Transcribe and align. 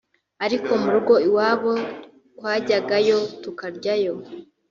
ariko 0.45 0.71
mu 0.81 0.89
rugo 0.95 1.13
iwabo 1.27 1.73
twajyagayo 2.37 3.17
tukaryayo 3.43 4.13